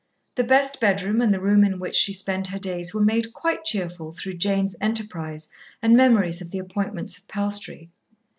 [0.33, 3.63] The best bedroom and the room in which she spent her days were made quite
[3.63, 5.47] cheerful through Jane's enterprise
[5.79, 7.91] and memories of the appointments of Palstrey.